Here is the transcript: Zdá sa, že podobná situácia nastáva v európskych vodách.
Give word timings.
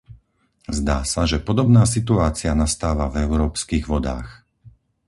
Zdá 0.79 0.99
sa, 1.13 1.21
že 1.31 1.37
podobná 1.47 1.83
situácia 1.95 2.51
nastáva 2.63 3.05
v 3.09 3.15
európskych 3.29 3.83
vodách. 3.91 4.29